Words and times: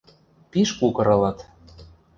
Пиш 0.51 0.69
кукыр 0.79 1.07
ылыт... 1.15 1.37